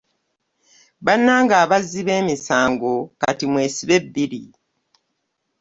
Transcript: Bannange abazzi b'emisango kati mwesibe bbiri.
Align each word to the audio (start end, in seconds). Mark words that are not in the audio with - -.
Bannange 1.05 1.55
abazzi 1.63 1.99
b'emisango 2.07 2.91
kati 3.21 3.45
mwesibe 3.51 3.95
bbiri. 4.05 4.41